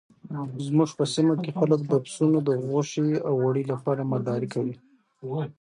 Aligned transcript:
زموږ 0.65 0.89
په 0.97 1.05
سیمه 1.13 1.35
کې 1.43 1.51
خلک 1.59 1.79
د 1.87 1.93
پسونو 2.05 2.39
د 2.47 2.49
غوښې 2.67 3.09
او 3.27 3.33
وړۍ 3.43 3.63
لپاره 3.71 4.07
مالداري 4.11 4.49
کوي. 4.53 4.75